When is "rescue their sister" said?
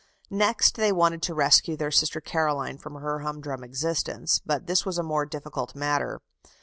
1.35-2.19